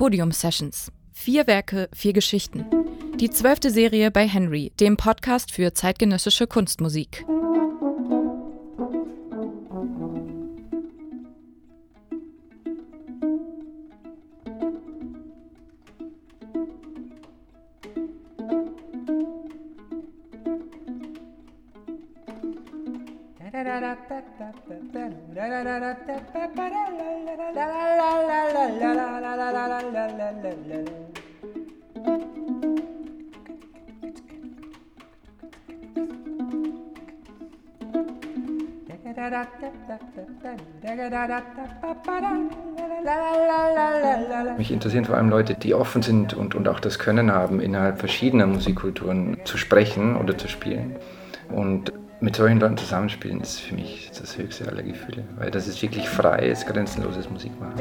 Podium 0.00 0.32
Sessions. 0.32 0.90
Vier 1.12 1.46
Werke, 1.46 1.90
vier 1.92 2.14
Geschichten. 2.14 2.64
Die 3.16 3.28
zwölfte 3.28 3.70
Serie 3.70 4.10
bei 4.10 4.26
Henry, 4.26 4.72
dem 4.80 4.96
Podcast 4.96 5.52
für 5.52 5.74
zeitgenössische 5.74 6.46
Kunstmusik. 6.46 7.26
Mich 44.56 44.72
interessieren 44.72 45.04
vor 45.04 45.16
allem 45.16 45.28
Leute, 45.28 45.54
die 45.54 45.74
offen 45.74 46.02
sind 46.02 46.34
und, 46.34 46.54
und 46.54 46.68
auch 46.68 46.80
das 46.80 46.98
Können 46.98 47.30
haben, 47.32 47.60
innerhalb 47.60 47.98
verschiedener 47.98 48.46
Musikkulturen 48.46 49.38
zu 49.44 49.58
sprechen 49.58 50.16
oder 50.16 50.38
zu 50.38 50.48
spielen. 50.48 50.96
Und 51.50 51.92
mit 52.20 52.36
solchen 52.36 52.60
Leuten 52.60 52.76
zusammenspielen 52.76 53.40
ist 53.40 53.60
für 53.60 53.74
mich 53.74 54.10
das 54.18 54.36
höchste 54.36 54.68
aller 54.68 54.82
Gefühle, 54.82 55.24
weil 55.36 55.50
das 55.50 55.66
ist 55.66 55.80
wirklich 55.82 56.08
freies, 56.08 56.66
grenzenloses 56.66 57.30
Musikmachen. 57.30 57.74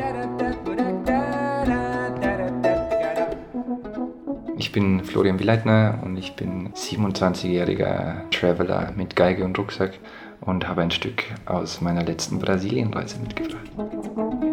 Ich 4.57 4.71
bin 4.71 5.03
Florian 5.03 5.39
Willeitner 5.39 5.99
und 6.03 6.17
ich 6.17 6.35
bin 6.35 6.73
27-jähriger 6.73 8.29
Traveler 8.31 8.91
mit 8.95 9.15
Geige 9.15 9.43
und 9.43 9.57
Rucksack 9.57 9.93
und 10.41 10.67
habe 10.67 10.81
ein 10.81 10.91
Stück 10.91 11.23
aus 11.45 11.81
meiner 11.81 12.03
letzten 12.03 12.39
Brasilienreise 12.39 13.19
mitgebracht. 13.19 14.48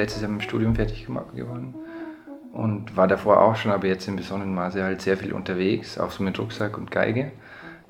Letztes 0.00 0.22
Jahr 0.22 0.30
mit 0.30 0.40
dem 0.40 0.44
Studium 0.44 0.74
fertig 0.74 1.06
geworden 1.06 1.74
und 2.52 2.96
war 2.96 3.06
davor 3.06 3.40
auch 3.40 3.56
schon, 3.56 3.72
aber 3.72 3.86
jetzt 3.86 4.08
in 4.08 4.16
besonderem 4.16 4.54
Maße 4.54 4.82
halt 4.82 5.02
sehr 5.02 5.16
viel 5.16 5.32
unterwegs, 5.32 5.98
auch 5.98 6.10
so 6.10 6.22
mit 6.22 6.38
Rucksack 6.38 6.76
und 6.76 6.90
Geige, 6.90 7.32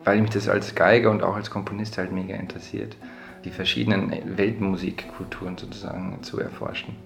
weil 0.05 0.21
mich 0.21 0.31
das 0.31 0.49
als 0.49 0.75
Geiger 0.75 1.11
und 1.11 1.23
auch 1.23 1.37
als 1.37 1.51
Komponist 1.51 1.99
halt 1.99 2.13
mega 2.13 2.35
interessiert 2.35 2.97
die 3.45 3.51
verschiedenen 3.51 4.37
Weltmusikkulturen 4.37 5.57
sozusagen 5.57 6.23
zu 6.23 6.41
erforschen. 6.41 6.97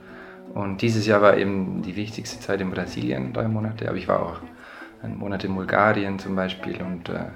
Und 0.53 0.83
dieses 0.83 1.07
Jahr 1.07 1.23
war 1.23 1.37
eben 1.37 1.83
die 1.83 1.97
wichtigste 1.97 2.41
Zeit 2.41 2.61
in 2.61 2.71
Brasilien, 2.71 3.33
drei 3.33 3.49
Monate, 3.49 3.89
aber 3.89 3.97
ich 3.97 4.09
war 4.09 4.23
auch 4.23 4.41
einen 5.03 5.19
Monat 5.19 5.45
in 5.45 5.55
Bulgarien 5.55 6.19
zum 6.19 6.37
Beispiel 6.37 6.81
und 6.81 7.09
äh, 7.09 7.27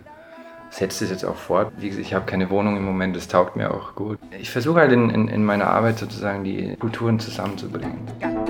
setze 0.71 1.05
es 1.05 1.11
jetzt 1.11 1.25
auch 1.25 1.37
fort. 1.37 1.73
Wie 1.79 1.89
gesagt, 1.89 2.07
ich 2.07 2.15
habe 2.15 2.27
keine 2.27 2.51
Wohnung 2.51 2.77
im 2.77 2.85
Moment, 2.85 3.17
das 3.17 3.29
taugt 3.29 3.57
mir 3.57 3.73
auch 3.73 3.95
gut. 3.95 4.19
Ich 4.39 4.51
versuche 4.51 4.81
halt 4.81 4.93
in, 4.93 5.11
in, 5.11 5.29
in 5.29 5.45
meiner 5.45 5.69
Arbeit 5.69 5.99
sozusagen 5.99 6.45
die 6.45 6.77
Kulturen 6.77 7.19
zusammenzubringen. 7.19 7.99
Im 8.21 8.45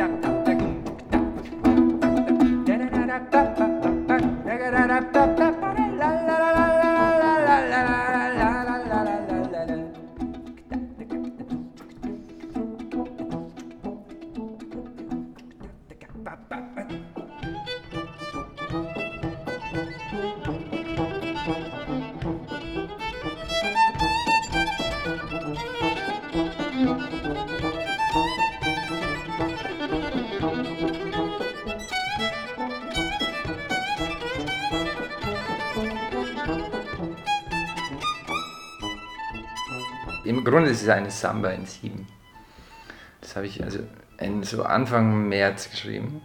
Grunde 40.51 40.71
ist 40.71 40.83
es 40.83 40.89
eine 40.89 41.11
Samba 41.11 41.51
in 41.51 41.67
sieben. 41.67 42.07
Das 43.21 43.37
habe 43.37 43.47
ich 43.47 43.63
also 43.63 43.81
in 44.19 44.43
so 44.43 44.63
Anfang 44.63 45.29
März 45.29 45.71
geschrieben. 45.71 46.23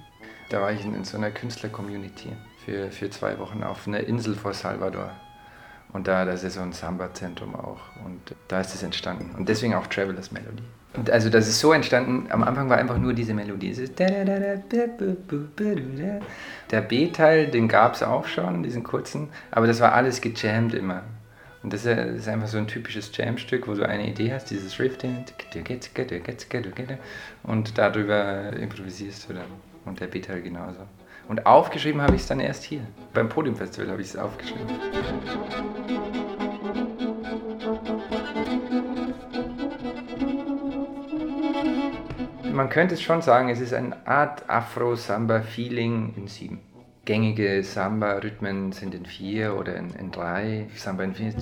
Da 0.50 0.61
war 0.61 0.72
ich 0.72 0.84
in, 0.84 0.94
in 0.94 1.03
so 1.03 1.17
einer 1.17 1.31
Künstler-Community 1.31 2.29
für, 2.66 2.91
für 2.91 3.09
zwei 3.09 3.39
Wochen 3.39 3.63
auf 3.63 3.88
einer 3.88 4.01
Insel 4.01 4.35
vor 4.35 4.53
Salvador. 4.53 5.11
Und 5.94 6.07
da, 6.07 6.25
das 6.25 6.44
ist 6.44 6.56
so 6.56 6.61
ein 6.61 6.73
Samba-Zentrum 6.73 7.56
auch. 7.56 7.79
Und 8.03 8.35
da 8.47 8.61
ist 8.61 8.73
es 8.73 8.84
entstanden. 8.84 9.35
Und 9.38 9.47
deswegen 9.47 9.75
auch 9.75 9.88
Travelers 9.88 10.31
Melody. 10.31 10.63
Und 10.95 11.09
also 11.09 11.29
das 11.29 11.47
ist 11.47 11.59
so 11.59 11.73
entstanden, 11.73 12.28
am 12.31 12.44
Anfang 12.44 12.69
war 12.69 12.78
einfach 12.78 12.97
nur 12.97 13.13
diese 13.13 13.34
Melodie. 13.34 13.73
Der 16.72 16.81
B-Teil, 16.81 17.47
den 17.47 17.67
gab 17.67 17.95
es 17.95 18.03
auch 18.03 18.28
schon, 18.28 18.61
diesen 18.61 18.84
kurzen, 18.84 19.29
aber 19.50 19.66
das 19.66 19.79
war 19.79 19.94
alles 19.94 20.22
gejammt 20.22 20.75
immer. 20.75 21.03
Und 21.63 21.72
das 21.72 21.85
ist 21.85 22.28
einfach 22.28 22.47
so 22.47 22.57
ein 22.57 22.68
typisches 22.68 23.09
Jam-Stück, 23.16 23.69
wo 23.69 23.74
du 23.74 23.88
eine 23.88 24.06
Idee 24.06 24.34
hast, 24.34 24.50
dieses 24.50 24.78
Riff, 24.79 24.97
und 27.44 27.78
darüber 27.78 28.53
improvisierst 28.53 29.29
du 29.29 29.34
dann. 29.34 29.46
Und 29.85 30.02
der 30.02 30.07
Beat 30.07 30.28
halt 30.28 30.44
genauso. 30.44 30.81
Und 31.29 31.46
aufgeschrieben 31.46 32.02
habe 32.02 32.16
ich 32.16 32.22
es 32.22 32.28
dann 32.28 32.41
erst 32.41 32.63
hier. 32.63 32.81
Beim 33.13 33.29
Podiumfestival 33.29 33.90
habe 33.90 34.02
ich 34.02 34.09
es 34.09 34.18
aufgeschrieben. 34.18 34.68
Man 42.52 42.69
könnte 42.69 42.96
es 42.96 43.02
schon 43.02 43.22
sagen, 43.22 43.50
es 43.50 43.62
ist 43.62 43.73
eine 43.73 44.06
Art 44.06 44.50
Afro-Samba-Feeling 44.50 46.13
in 46.18 46.28
sieben 46.28 46.59
gängige 47.06 47.64
Samba-Rhythmen 47.64 48.72
sind 48.72 48.96
in 48.96 49.06
vier 49.06 49.58
oder 49.58 49.75
in, 49.75 49.94
in 49.96 50.12
drei. 50.12 50.68
Samba 50.75 51.03
in 51.03 51.16
vier. 51.16 51.34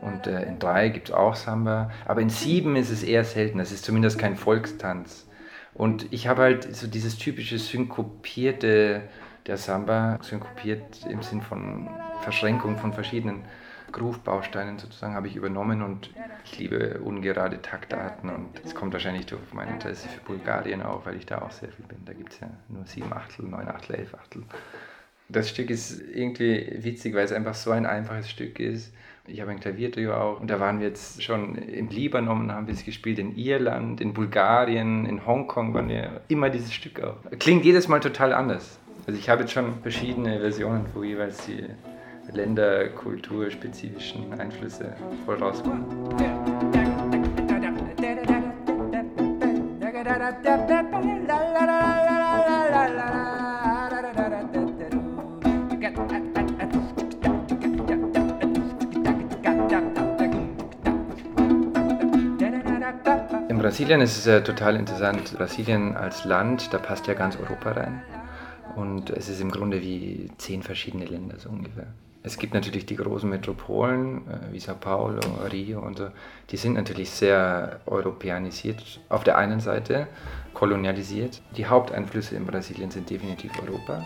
Und 0.00 0.26
äh, 0.26 0.42
in 0.44 0.58
drei 0.58 0.88
gibt 0.88 1.08
es 1.08 1.14
auch 1.14 1.34
Samba. 1.34 1.90
Aber 2.06 2.20
in 2.20 2.30
sieben 2.30 2.76
ist 2.76 2.90
es 2.90 3.02
eher 3.02 3.24
selten. 3.24 3.58
Das 3.58 3.72
ist 3.72 3.84
zumindest 3.84 4.18
kein 4.18 4.36
Volkstanz. 4.36 5.26
Und 5.74 6.12
ich 6.12 6.26
habe 6.26 6.42
halt 6.42 6.74
so 6.74 6.86
dieses 6.86 7.16
typische 7.16 7.58
synkopierte 7.58 9.02
der 9.46 9.56
Samba, 9.56 10.18
synkopiert 10.22 11.06
im 11.08 11.22
Sinn 11.22 11.40
von 11.40 11.88
Verschränkung 12.22 12.76
von 12.76 12.92
verschiedenen 12.92 13.44
Groove-Bausteinen 13.92 14.78
sozusagen 14.78 15.14
habe 15.14 15.26
ich 15.26 15.36
übernommen 15.36 15.82
und 15.82 16.10
ich 16.44 16.58
liebe 16.58 17.00
ungerade 17.00 17.60
Taktarten 17.62 18.30
und 18.30 18.48
es 18.64 18.74
kommt 18.74 18.92
wahrscheinlich 18.92 19.26
durch 19.26 19.40
mein 19.52 19.68
Interesse 19.68 20.08
für 20.08 20.20
Bulgarien 20.20 20.82
auch, 20.82 21.06
weil 21.06 21.16
ich 21.16 21.26
da 21.26 21.42
auch 21.42 21.50
sehr 21.50 21.70
viel 21.70 21.84
bin. 21.86 21.98
Da 22.04 22.12
gibt 22.12 22.32
es 22.32 22.40
ja 22.40 22.48
nur 22.68 22.86
sieben 22.86 23.12
Achtel, 23.12 23.46
neun 23.46 23.68
Achtel, 23.68 23.96
elf 23.96 24.14
Achtel. 24.14 24.42
Das 25.28 25.48
Stück 25.48 25.70
ist 25.70 26.00
irgendwie 26.00 26.78
witzig, 26.80 27.14
weil 27.14 27.24
es 27.24 27.32
einfach 27.32 27.54
so 27.54 27.70
ein 27.70 27.86
einfaches 27.86 28.28
Stück 28.28 28.58
ist. 28.58 28.92
Ich 29.26 29.40
habe 29.40 29.52
ein 29.52 29.60
Klaviertrio 29.60 30.14
auch 30.14 30.40
und 30.40 30.48
da 30.48 30.58
waren 30.58 30.80
wir 30.80 30.88
jetzt 30.88 31.22
schon 31.22 31.54
im 31.54 31.88
Libanon 31.88 32.50
haben 32.50 32.66
wir 32.66 32.74
es 32.74 32.84
gespielt, 32.84 33.18
in 33.18 33.36
Irland, 33.36 34.00
in 34.00 34.12
Bulgarien, 34.12 35.06
in 35.06 35.24
Hongkong 35.24 35.72
waren 35.74 35.88
wir 35.88 36.22
immer 36.28 36.50
dieses 36.50 36.72
Stück 36.72 37.00
auch. 37.00 37.16
Klingt 37.38 37.64
jedes 37.64 37.86
Mal 37.86 38.00
total 38.00 38.32
anders. 38.32 38.80
Also 39.06 39.18
ich 39.18 39.28
habe 39.28 39.42
jetzt 39.42 39.52
schon 39.52 39.80
verschiedene 39.82 40.40
Versionen, 40.40 40.86
wo 40.94 41.02
jeweils 41.02 41.46
die 41.46 41.64
Länder, 42.32 42.88
kulturspezifischen 42.90 44.38
Einflüsse 44.38 44.94
vorauskommen. 45.24 45.84
In 63.48 63.58
Brasilien 63.58 64.00
ist 64.00 64.16
es 64.18 64.24
ja 64.24 64.40
total 64.40 64.76
interessant. 64.76 65.36
Brasilien 65.36 65.96
als 65.96 66.24
Land, 66.24 66.72
da 66.72 66.78
passt 66.78 67.06
ja 67.06 67.14
ganz 67.14 67.36
Europa 67.36 67.72
rein. 67.72 68.02
Und 68.76 69.10
es 69.10 69.28
ist 69.28 69.40
im 69.40 69.50
Grunde 69.50 69.82
wie 69.82 70.30
zehn 70.38 70.62
verschiedene 70.62 71.04
Länder 71.04 71.38
so 71.38 71.48
ungefähr. 71.48 71.88
Es 72.22 72.36
gibt 72.36 72.52
natürlich 72.52 72.84
die 72.84 72.96
großen 72.96 73.28
Metropolen 73.28 74.28
äh, 74.28 74.52
wie 74.52 74.60
Sao 74.60 74.74
Paulo, 74.74 75.20
Rio 75.50 75.80
und 75.80 75.96
so, 75.96 76.08
die 76.50 76.58
sind 76.58 76.74
natürlich 76.74 77.08
sehr 77.10 77.80
europäanisiert 77.86 79.00
auf 79.08 79.24
der 79.24 79.38
einen 79.38 79.60
Seite, 79.60 80.06
kolonialisiert. 80.52 81.40
Die 81.56 81.64
Haupteinflüsse 81.66 82.36
in 82.36 82.44
Brasilien 82.44 82.90
sind 82.90 83.08
definitiv 83.08 83.52
Europa, 83.62 84.04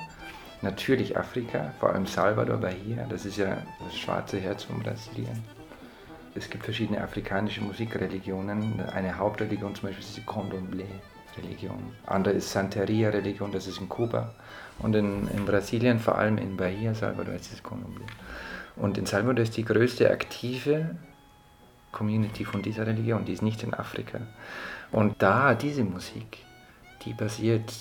natürlich 0.62 1.16
Afrika, 1.18 1.72
vor 1.80 1.90
allem 1.90 2.06
Salvador 2.06 2.58
Bahia, 2.58 3.04
das 3.08 3.26
ist 3.26 3.36
ja 3.36 3.58
das 3.84 3.98
schwarze 3.98 4.38
Herz 4.38 4.62
von 4.62 4.80
Brasilien. 4.80 5.42
Es 6.36 6.50
gibt 6.50 6.64
verschiedene 6.64 7.00
afrikanische 7.00 7.62
Musikreligionen. 7.62 8.80
Eine 8.92 9.18
Hauptreligion 9.18 9.74
zum 9.74 9.88
Beispiel 9.88 10.04
ist 10.04 10.16
die 10.16 10.24
Condomblé-Religion. 11.34 11.92
Andere 12.06 12.34
ist 12.34 12.50
Santeria-Religion, 12.50 13.52
das 13.52 13.66
ist 13.66 13.80
in 13.80 13.88
Kuba. 13.88 14.34
Und 14.78 14.94
in, 14.94 15.28
in, 15.28 15.44
Brasilien, 15.44 15.98
vor 15.98 16.16
allem 16.18 16.38
in 16.38 16.56
Bahia, 16.56 16.94
Salvador, 16.94 17.34
ist 17.34 17.52
es 17.52 17.62
Condomblé. 17.62 18.04
Und 18.76 18.98
in 18.98 19.06
Salvador 19.06 19.42
ist 19.42 19.56
die 19.56 19.64
größte 19.64 20.10
aktive 20.10 20.96
Community 21.92 22.44
von 22.44 22.62
dieser 22.62 22.86
Religion, 22.86 23.24
die 23.24 23.32
ist 23.32 23.42
nicht 23.42 23.62
in 23.62 23.72
Afrika. 23.72 24.20
Und 24.90 25.22
da, 25.22 25.54
diese 25.54 25.84
Musik, 25.84 26.38
die 27.04 27.12
basiert 27.12 27.72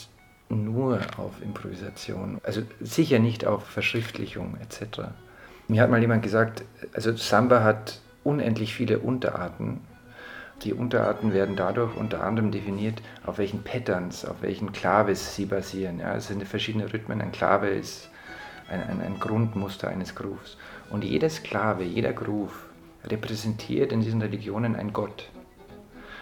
nur 0.50 1.00
auf 1.18 1.42
Improvisation, 1.42 2.40
also 2.44 2.62
sicher 2.80 3.18
nicht 3.18 3.46
auf 3.46 3.66
Verschriftlichung 3.66 4.56
etc. 4.62 5.08
Mir 5.68 5.82
hat 5.82 5.90
mal 5.90 6.02
jemand 6.02 6.22
gesagt, 6.22 6.64
also 6.94 7.16
Samba 7.16 7.64
hat 7.64 8.00
unendlich 8.24 8.76
viele 8.76 9.00
Unterarten. 9.00 9.82
Die 10.64 10.74
Unterarten 10.74 11.34
werden 11.34 11.56
dadurch 11.56 11.96
unter 11.98 12.24
anderem 12.24 12.52
definiert, 12.52 13.02
auf 13.26 13.38
welchen 13.38 13.64
Patterns, 13.64 14.24
auf 14.26 14.42
welchen 14.42 14.72
Klaves 14.72 15.36
sie 15.36 15.46
basieren. 15.46 16.00
Ja, 16.00 16.16
es 16.16 16.28
sind 16.28 16.44
verschiedene 16.48 16.92
Rhythmen. 16.92 17.22
Ein 17.22 17.34
Klave 17.34 17.68
ist 17.68 18.10
ein, 18.70 18.82
ein, 18.82 19.02
ein 19.02 19.20
Grundmuster 19.20 19.90
eines 19.90 20.16
Grooves. 20.16 20.58
Und 20.90 21.04
jeder 21.04 21.30
Sklave, 21.30 21.84
jeder 21.84 22.14
Groove 22.14 22.68
repräsentiert 23.06 23.92
in 23.92 24.02
diesen 24.02 24.22
Religionen 24.22 24.76
ein 24.76 24.94
Gott. 24.94 25.30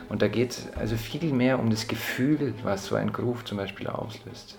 Und 0.10 0.22
da 0.22 0.28
geht 0.28 0.52
es 0.52 0.68
also 0.76 0.96
viel 0.98 1.32
mehr 1.32 1.60
um 1.60 1.70
das 1.70 1.88
Gefühl, 1.88 2.54
was 2.64 2.88
so 2.88 2.96
ein 2.96 3.14
Groove 3.14 3.46
zum 3.46 3.58
Beispiel 3.58 3.88
auslöst. 3.88 4.58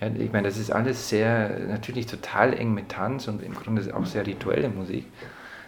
Ja, 0.00 0.08
ich 0.08 0.32
meine, 0.32 0.48
das 0.48 0.56
ist 0.56 0.70
alles 0.70 1.08
sehr, 1.08 1.58
natürlich 1.68 2.06
total 2.06 2.54
eng 2.54 2.72
mit 2.72 2.90
Tanz 2.90 3.28
und 3.28 3.42
im 3.42 3.54
Grunde 3.54 3.94
auch 3.94 4.06
sehr 4.06 4.26
rituelle 4.26 4.68
Musik. 4.68 5.04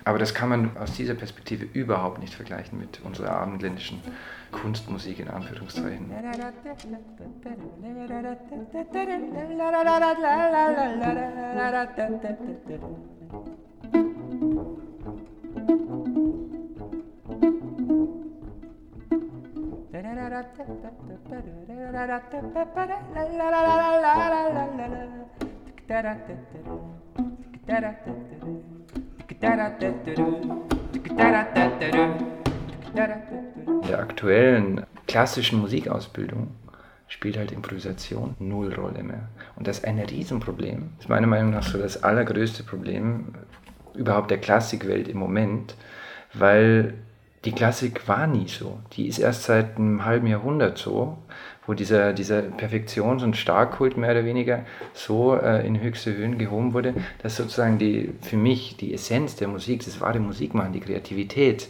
Aber 0.04 0.19
das 0.19 0.34
kann 0.34 0.49
man 0.49 0.76
aus 0.76 0.93
dieser 0.94 1.14
Perspektive 1.14 1.64
überhaupt 1.64 2.19
nicht 2.19 2.34
vergleichen 2.34 2.78
mit 2.78 3.00
unserer 3.02 3.31
abendländischen 3.32 4.00
Kunstmusik 4.50 5.20
in 5.20 5.28
Anführungszeichen. 5.28 6.10
In 29.43 29.49
der 33.89 33.99
aktuellen 33.99 34.87
klassischen 35.09 35.59
Musikausbildung 35.59 36.53
spielt 37.09 37.37
halt 37.37 37.50
Improvisation 37.50 38.37
null 38.39 38.73
Rolle 38.73 39.03
mehr. 39.03 39.29
Und 39.56 39.67
das 39.67 39.79
ist 39.79 39.85
ein 39.85 39.99
Riesenproblem. 39.99 40.91
Das 40.94 41.06
ist 41.06 41.09
meiner 41.09 41.27
Meinung 41.27 41.50
nach 41.50 41.65
so 41.65 41.77
das 41.77 42.05
allergrößte 42.05 42.62
Problem 42.62 43.35
überhaupt 43.97 44.31
der 44.31 44.39
Klassikwelt 44.39 45.09
im 45.09 45.19
Moment, 45.19 45.75
weil 46.35 46.94
die 47.44 47.53
Klassik 47.53 48.06
war 48.06 48.29
nie 48.29 48.47
so. 48.47 48.79
Die 48.93 49.09
ist 49.09 49.19
erst 49.19 49.43
seit 49.43 49.77
einem 49.77 50.05
halben 50.05 50.29
Jahrhundert 50.29 50.79
so, 50.79 51.19
wo 51.67 51.75
dieser, 51.75 52.12
dieser 52.12 52.43
Perfektions- 52.43 53.23
und 53.23 53.37
Starkkult 53.37 53.97
mehr 53.97 54.11
oder 54.11 54.25
weniger 54.25 54.64
so 54.93 55.37
äh, 55.37 55.67
in 55.67 55.81
höchste 55.81 56.14
Höhen 56.14 56.38
gehoben 56.38 56.75
wurde, 56.75 56.94
dass 57.23 57.37
sozusagen 57.37 57.79
die, 57.79 58.12
für 58.20 58.37
mich 58.37 58.76
die 58.76 58.93
Essenz 58.93 59.37
der 59.37 59.49
Musik, 59.49 59.85
das 59.85 60.00
wahre 60.00 60.19
Musikmachen, 60.19 60.73
die 60.73 60.81
Kreativität, 60.81 61.69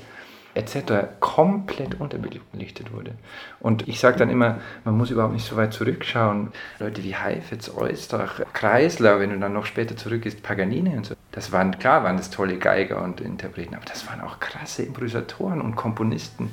etc. 0.54 1.08
komplett 1.20 2.00
unterbelichtet 2.00 2.92
wurde. 2.92 3.12
Und 3.60 3.88
ich 3.88 4.00
sage 4.00 4.18
dann 4.18 4.30
immer, 4.30 4.58
man 4.84 4.96
muss 4.96 5.10
überhaupt 5.10 5.34
nicht 5.34 5.46
so 5.46 5.56
weit 5.56 5.72
zurückschauen. 5.72 6.52
Leute 6.78 7.02
wie 7.02 7.16
Heifetz, 7.16 7.70
Eustach, 7.74 8.40
Kreisler, 8.52 9.20
wenn 9.20 9.30
du 9.30 9.38
dann 9.38 9.52
noch 9.52 9.66
später 9.66 9.96
zurückgehst, 9.96 10.42
Paganini 10.42 10.96
und 10.96 11.06
so. 11.06 11.14
Das 11.30 11.52
waren, 11.52 11.78
klar 11.78 12.04
waren 12.04 12.16
das 12.16 12.30
tolle 12.30 12.58
Geiger 12.58 13.02
und 13.02 13.20
Interpreten, 13.20 13.74
aber 13.74 13.86
das 13.86 14.06
waren 14.08 14.20
auch 14.20 14.40
krasse 14.40 14.82
Improvisatoren 14.82 15.60
und 15.60 15.76
Komponisten. 15.76 16.50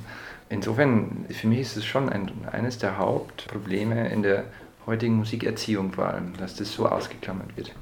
Insofern, 0.49 1.25
für 1.29 1.47
mich 1.47 1.59
ist 1.59 1.77
es 1.77 1.85
schon 1.85 2.09
ein, 2.09 2.31
eines 2.51 2.77
der 2.77 2.97
Hauptprobleme 2.97 4.09
in 4.09 4.23
der 4.23 4.45
heutigen 4.85 5.15
Musikerziehung 5.17 5.91
vor 5.91 6.07
allem, 6.07 6.35
dass 6.37 6.55
das 6.55 6.73
so 6.73 6.87
ausgeklammert 6.87 7.55
wird. 7.55 7.75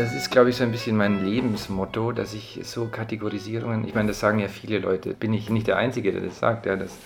Das 0.00 0.14
ist, 0.14 0.30
glaube 0.30 0.50
ich, 0.50 0.56
so 0.56 0.64
ein 0.64 0.72
bisschen 0.72 0.96
mein 0.96 1.24
Lebensmotto, 1.24 2.12
dass 2.12 2.32
ich 2.32 2.60
so 2.62 2.86
Kategorisierungen, 2.86 3.86
ich 3.86 3.94
meine, 3.94 4.08
das 4.08 4.20
sagen 4.20 4.38
ja 4.38 4.48
viele 4.48 4.78
Leute, 4.78 5.14
bin 5.14 5.34
ich 5.34 5.50
nicht 5.50 5.66
der 5.66 5.76
Einzige, 5.76 6.12
der 6.12 6.22
das 6.22 6.38
sagt, 6.38 6.64
ja, 6.64 6.76
dass 6.76 6.96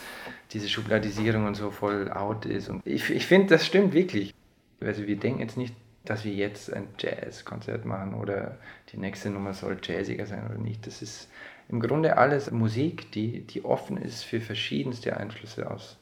diese 0.52 0.68
Schubladisierung 0.68 1.46
und 1.46 1.56
so 1.56 1.70
voll 1.70 2.10
out 2.10 2.46
ist. 2.46 2.68
Und 2.68 2.86
ich, 2.86 3.10
ich 3.10 3.26
finde, 3.26 3.48
das 3.48 3.66
stimmt 3.66 3.94
wirklich. 3.94 4.32
Also 4.80 5.06
wir 5.06 5.16
denken 5.16 5.40
jetzt 5.40 5.56
nicht, 5.56 5.74
dass 6.04 6.24
wir 6.24 6.32
jetzt 6.32 6.72
ein 6.72 6.86
Jazzkonzert 6.98 7.84
machen 7.84 8.14
oder 8.14 8.58
die 8.92 8.98
nächste 8.98 9.30
Nummer 9.30 9.54
soll 9.54 9.78
jazziger 9.82 10.26
sein 10.26 10.46
oder 10.46 10.58
nicht. 10.58 10.86
Das 10.86 11.02
ist 11.02 11.28
im 11.68 11.80
Grunde 11.80 12.16
alles 12.18 12.50
Musik, 12.52 13.10
die, 13.12 13.40
die 13.40 13.64
offen 13.64 13.96
ist 13.96 14.22
für 14.22 14.40
verschiedenste 14.40 15.16
Einflüsse 15.16 15.68
aus 15.70 15.98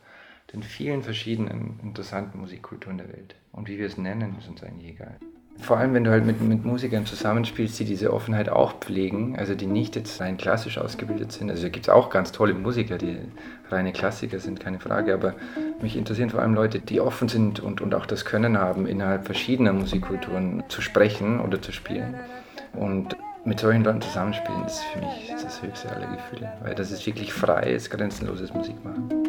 den 0.53 0.63
vielen 0.63 1.03
verschiedenen 1.03 1.81
interessanten 1.83 2.41
Musikkulturen 2.41 2.99
der 2.99 3.09
Welt. 3.09 3.35
Und 3.53 3.69
wie 3.69 3.79
wir 3.79 3.87
es 3.87 3.97
nennen, 3.97 4.37
ist 4.39 4.49
uns 4.49 4.63
eigentlich 4.63 4.91
egal. 4.91 5.17
Vor 5.59 5.77
allem, 5.77 5.95
wenn 5.95 6.05
du 6.05 6.11
halt 6.11 6.25
mit, 6.25 6.41
mit 6.41 6.65
Musikern 6.65 7.07
zusammenspielst, 7.07 7.79
die 7.79 7.85
diese 7.85 8.13
Offenheit 8.13 8.49
auch 8.49 8.81
pflegen, 8.81 9.37
also 9.39 9.55
die 9.55 9.67
nicht 9.67 9.95
jetzt 9.97 10.21
rein 10.21 10.37
klassisch 10.37 10.79
ausgebildet 10.79 11.31
sind. 11.31 11.51
Also 11.51 11.63
da 11.65 11.69
gibt 11.69 11.87
es 11.87 11.91
auch 11.91 12.11
ganz 12.11 12.33
tolle 12.33 12.55
Musiker, 12.55 12.99
die 12.99 13.19
reine 13.69 13.93
Klassiker 13.93 14.41
sind, 14.41 14.61
keine 14.61 14.81
Frage. 14.81 15.15
Aber 15.15 15.35
mich 15.81 15.97
interessieren 15.97 16.31
vor 16.31 16.41
allem 16.41 16.55
Leute, 16.55 16.81
die 16.81 17.01
offen 17.01 17.29
sind 17.29 17.61
und, 17.61 17.81
und 17.81 17.95
auch 17.95 18.07
das 18.07 18.25
Können 18.25 18.59
haben, 18.59 18.87
innerhalb 18.87 19.27
verschiedener 19.27 19.73
Musikkulturen 19.73 20.65
zu 20.69 20.81
sprechen 20.81 21.39
oder 21.39 21.61
zu 21.61 21.71
spielen. 21.71 22.15
Und 22.73 23.17
mit 23.45 23.61
solchen 23.61 23.85
Leuten 23.85 24.01
zusammenspielen 24.01 24.65
ist 24.65 24.81
für 24.85 25.01
mich 25.01 25.31
das 25.31 25.63
höchste 25.63 25.91
aller 25.95 26.07
Gefühle, 26.07 26.53
weil 26.63 26.75
das 26.75 26.91
ist 26.91 27.07
wirklich 27.07 27.33
freies, 27.33 27.91
grenzenloses 27.91 28.55
Musikmachen. 28.55 29.22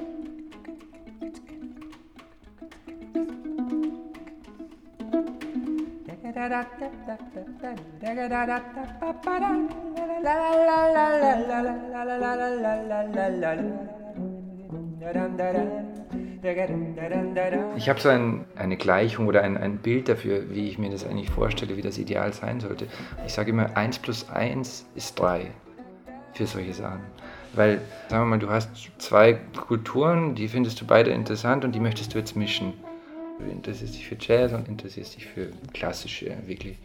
Ich 17.76 17.90
habe 17.90 18.00
so 18.00 18.10
ein, 18.10 18.46
eine 18.56 18.78
Gleichung 18.78 19.28
oder 19.28 19.44
ein, 19.44 19.58
ein 19.58 19.78
Bild 19.78 20.10
dafür, 20.10 20.50
wie 20.50 20.68
ich 20.68 20.78
mir 20.78 20.90
das 20.90 21.06
eigentlich 21.06 21.30
vorstelle, 21.30 21.78
wie 21.78 21.82
das 21.82 21.98
ideal 21.98 22.34
sein 22.34 22.60
sollte. 22.60 22.88
Ich 23.26 23.34
sage 23.34 23.52
immer, 23.52 23.78
1 23.78 24.00
plus 24.00 24.30
1 24.30 24.88
ist 24.96 25.20
3 25.20 25.52
für 26.34 26.46
solche 26.46 26.74
Sachen. 26.74 27.02
Weil, 27.54 27.82
sagen 28.10 28.24
wir 28.24 28.30
mal, 28.30 28.40
du 28.40 28.50
hast 28.50 28.70
zwei 28.98 29.34
Kulturen, 29.68 30.36
die 30.36 30.48
findest 30.48 30.82
du 30.82 30.88
beide 30.88 31.12
interessant 31.12 31.64
und 31.64 31.74
die 31.74 31.80
möchtest 31.80 32.14
du 32.14 32.18
jetzt 32.18 32.36
mischen. 32.36 32.74
Interessierst 33.52 33.96
dich 33.96 34.08
für 34.08 34.18
Jazz 34.20 34.54
und 34.54 34.68
interessierst 34.68 35.16
dich 35.16 35.26
für 35.26 35.50
klassische, 35.74 36.36
wirklich. 36.46 36.78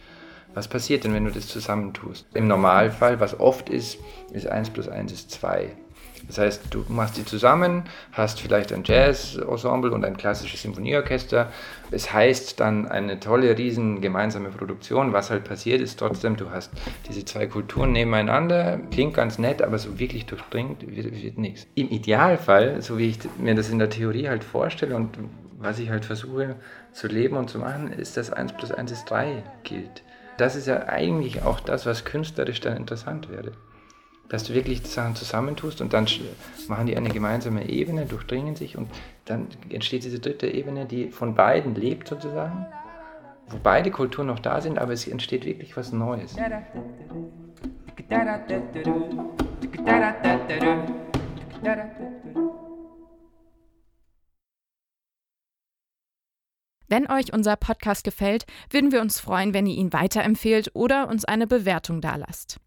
Was 0.54 0.66
passiert 0.66 1.04
denn, 1.04 1.14
wenn 1.14 1.24
du 1.24 1.30
das 1.30 1.46
zusammentust? 1.46 2.26
Im 2.34 2.48
Normalfall, 2.48 3.20
was 3.20 3.38
oft 3.38 3.68
ist, 3.68 3.98
ist 4.32 4.46
1 4.46 4.70
plus 4.70 4.88
1 4.88 5.12
ist 5.12 5.30
2. 5.30 5.70
Das 6.26 6.38
heißt, 6.38 6.62
du 6.70 6.84
machst 6.88 7.16
die 7.16 7.24
zusammen, 7.24 7.84
hast 8.12 8.40
vielleicht 8.40 8.72
ein 8.72 8.82
Jazz-Ensemble 8.84 9.92
und 9.92 10.04
ein 10.04 10.16
klassisches 10.16 10.62
Symphonieorchester. 10.62 11.52
Es 11.90 12.12
heißt 12.12 12.58
dann 12.60 12.88
eine 12.88 13.20
tolle, 13.20 13.56
riesen 13.56 14.00
gemeinsame 14.00 14.50
Produktion. 14.50 15.12
Was 15.12 15.30
halt 15.30 15.44
passiert 15.44 15.80
ist 15.80 15.98
trotzdem, 15.98 16.36
du 16.36 16.50
hast 16.50 16.70
diese 17.08 17.24
zwei 17.24 17.46
Kulturen 17.46 17.92
nebeneinander, 17.92 18.80
klingt 18.90 19.14
ganz 19.14 19.38
nett, 19.38 19.62
aber 19.62 19.78
so 19.78 19.98
wirklich 19.98 20.26
durchdringt 20.26 20.84
wird, 20.94 21.22
wird 21.22 21.38
nichts. 21.38 21.66
Im 21.74 21.88
Idealfall, 21.88 22.82
so 22.82 22.98
wie 22.98 23.10
ich 23.10 23.18
mir 23.38 23.54
das 23.54 23.70
in 23.70 23.78
der 23.78 23.90
Theorie 23.90 24.28
halt 24.28 24.44
vorstelle 24.44 24.96
und 24.96 25.18
was 25.58 25.78
ich 25.78 25.90
halt 25.90 26.04
versuche 26.04 26.56
zu 26.92 27.08
leben 27.08 27.36
und 27.36 27.50
zu 27.50 27.58
machen, 27.58 27.92
ist, 27.92 28.16
dass 28.16 28.32
1 28.32 28.52
plus 28.54 28.72
1 28.72 28.90
ist 28.92 29.04
3 29.06 29.42
gilt. 29.64 30.02
Das 30.36 30.56
ist 30.56 30.66
ja 30.66 30.86
eigentlich 30.86 31.42
auch 31.42 31.60
das, 31.60 31.84
was 31.84 32.04
künstlerisch 32.04 32.60
dann 32.60 32.76
interessant 32.76 33.28
wäre 33.28 33.52
dass 34.28 34.44
du 34.44 34.54
wirklich 34.54 34.82
die 34.82 34.88
Sachen 34.88 35.14
zusammentust 35.14 35.80
und 35.80 35.92
dann 35.92 36.06
machen 36.68 36.86
die 36.86 36.96
eine 36.96 37.08
gemeinsame 37.08 37.68
Ebene, 37.68 38.06
durchdringen 38.06 38.56
sich 38.56 38.76
und 38.76 38.88
dann 39.24 39.48
entsteht 39.70 40.04
diese 40.04 40.20
dritte 40.20 40.46
Ebene, 40.46 40.86
die 40.86 41.10
von 41.10 41.34
beiden 41.34 41.74
lebt 41.74 42.08
sozusagen, 42.08 42.66
wo 43.48 43.56
beide 43.62 43.90
Kulturen 43.90 44.26
noch 44.26 44.40
da 44.40 44.60
sind, 44.60 44.78
aber 44.78 44.92
es 44.92 45.06
entsteht 45.08 45.46
wirklich 45.46 45.76
was 45.76 45.92
Neues. 45.92 46.36
Wenn 56.88 57.10
euch 57.10 57.32
unser 57.32 57.56
Podcast 57.56 58.04
gefällt, 58.04 58.44
würden 58.70 58.92
wir 58.92 59.00
uns 59.00 59.18
freuen, 59.20 59.54
wenn 59.54 59.66
ihr 59.66 59.76
ihn 59.76 59.92
weiterempfehlt 59.92 60.70
oder 60.74 61.08
uns 61.08 61.24
eine 61.24 61.46
Bewertung 61.46 62.00
dalasst. 62.00 62.58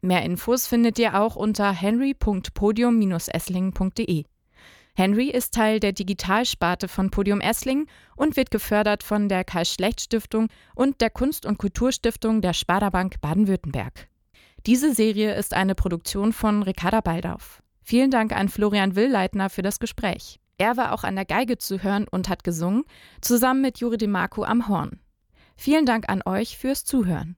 Mehr 0.00 0.22
Infos 0.22 0.66
findet 0.66 0.98
ihr 0.98 1.20
auch 1.20 1.36
unter 1.36 1.70
henry.podium-esslingen.de. 1.72 4.24
Henry 4.94 5.30
ist 5.30 5.54
Teil 5.54 5.80
der 5.80 5.92
Digitalsparte 5.92 6.88
von 6.88 7.10
Podium 7.10 7.40
Esslingen 7.40 7.86
und 8.16 8.36
wird 8.36 8.50
gefördert 8.50 9.04
von 9.04 9.28
der 9.28 9.44
Karl-Schlecht-Stiftung 9.44 10.48
und 10.74 11.00
der 11.00 11.10
Kunst- 11.10 11.46
und 11.46 11.58
Kulturstiftung 11.58 12.40
der 12.40 12.52
Sparda-Bank 12.52 13.20
Baden-Württemberg. 13.20 14.08
Diese 14.66 14.92
Serie 14.92 15.36
ist 15.36 15.54
eine 15.54 15.76
Produktion 15.76 16.32
von 16.32 16.64
Ricarda 16.64 17.00
Baldauf. 17.00 17.62
Vielen 17.82 18.10
Dank 18.10 18.32
an 18.32 18.48
Florian 18.48 18.96
Willleitner 18.96 19.50
für 19.50 19.62
das 19.62 19.78
Gespräch. 19.78 20.40
Er 20.58 20.76
war 20.76 20.92
auch 20.92 21.04
an 21.04 21.14
der 21.14 21.24
Geige 21.24 21.56
zu 21.56 21.84
hören 21.84 22.06
und 22.10 22.28
hat 22.28 22.42
gesungen, 22.42 22.82
zusammen 23.20 23.62
mit 23.62 23.78
Juri 23.78 23.96
DeMarco 23.96 24.42
am 24.42 24.66
Horn. 24.66 24.98
Vielen 25.56 25.86
Dank 25.86 26.08
an 26.08 26.22
euch 26.26 26.58
fürs 26.58 26.84
Zuhören. 26.84 27.36